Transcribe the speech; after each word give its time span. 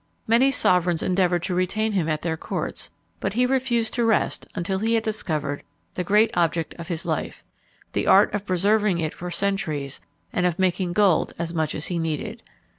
Many 0.25 0.49
sovereigns 0.49 1.03
endeavoured 1.03 1.43
to 1.43 1.53
retain 1.53 1.91
him 1.91 2.09
at 2.09 2.23
their 2.23 2.35
courts; 2.35 2.89
but 3.19 3.33
he 3.33 3.45
refused 3.45 3.93
to 3.93 4.03
rest 4.03 4.47
until 4.55 4.79
he 4.79 4.95
had 4.95 5.03
discovered 5.03 5.61
the 5.93 6.03
great 6.03 6.31
object 6.35 6.73
of 6.79 6.87
his 6.87 7.05
life 7.05 7.43
the 7.93 8.07
art 8.07 8.33
of 8.33 8.47
preserving 8.47 8.97
it 8.97 9.13
for 9.13 9.29
centuries, 9.29 10.01
and 10.33 10.47
of 10.47 10.57
making 10.57 10.93
gold 10.93 11.33
as 11.37 11.53
much 11.53 11.75
as 11.75 11.85
he 11.85 11.99
needed. 11.99 12.41